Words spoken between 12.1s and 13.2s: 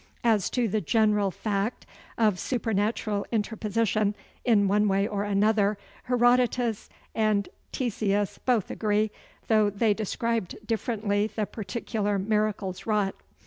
miracles wrought.